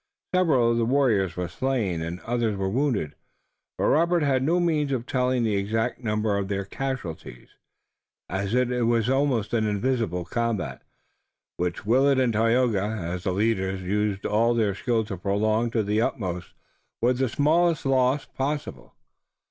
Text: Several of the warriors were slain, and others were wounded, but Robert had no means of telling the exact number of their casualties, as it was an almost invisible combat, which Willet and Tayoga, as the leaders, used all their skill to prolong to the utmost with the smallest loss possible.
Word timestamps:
Several 0.33 0.71
of 0.71 0.77
the 0.77 0.85
warriors 0.85 1.35
were 1.37 1.47
slain, 1.47 2.01
and 2.01 2.21
others 2.21 2.57
were 2.57 2.71
wounded, 2.71 3.13
but 3.77 3.83
Robert 3.83 4.23
had 4.23 4.41
no 4.41 4.59
means 4.59 4.91
of 4.91 5.05
telling 5.05 5.43
the 5.43 5.55
exact 5.55 6.03
number 6.03 6.35
of 6.39 6.47
their 6.47 6.65
casualties, 6.65 7.49
as 8.27 8.55
it 8.55 8.87
was 8.87 9.07
an 9.09 9.13
almost 9.13 9.53
invisible 9.53 10.25
combat, 10.25 10.81
which 11.57 11.85
Willet 11.85 12.19
and 12.19 12.33
Tayoga, 12.33 12.81
as 12.81 13.25
the 13.25 13.31
leaders, 13.31 13.83
used 13.83 14.25
all 14.25 14.55
their 14.55 14.73
skill 14.73 15.05
to 15.05 15.17
prolong 15.17 15.69
to 15.69 15.83
the 15.83 16.01
utmost 16.01 16.55
with 16.99 17.19
the 17.19 17.29
smallest 17.29 17.85
loss 17.85 18.25
possible. 18.25 18.95